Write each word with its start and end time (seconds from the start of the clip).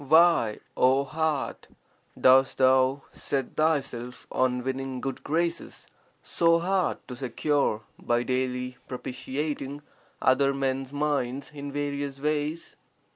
Why, 0.07 0.57
O 0.75 1.03
heart, 1.03 1.67
dost 2.19 2.57
thou 2.57 3.03
set 3.11 3.55
thyself 3.55 4.25
on 4.31 4.63
winning 4.63 4.99
good 4.99 5.23
graces, 5.23 5.85
so 6.23 6.57
hard 6.57 6.97
to 7.07 7.15
secure, 7.15 7.83
by 7.99 8.23
daily 8.23 8.77
propitiating 8.87 9.83
other 10.19 10.55
men's 10.55 10.91
minds 10.91 11.51
in 11.53 11.71
various 11.71 12.19
ways? 12.19 12.75